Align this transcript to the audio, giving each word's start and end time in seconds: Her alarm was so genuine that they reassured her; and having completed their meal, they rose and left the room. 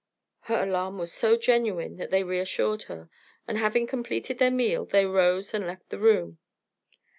Her 0.45 0.63
alarm 0.63 0.97
was 0.97 1.13
so 1.13 1.37
genuine 1.37 1.97
that 1.97 2.09
they 2.09 2.23
reassured 2.23 2.85
her; 2.89 3.07
and 3.47 3.59
having 3.59 3.85
completed 3.85 4.39
their 4.39 4.49
meal, 4.49 4.83
they 4.83 5.05
rose 5.05 5.53
and 5.53 5.67
left 5.67 5.89
the 5.91 5.99
room. 5.99 6.39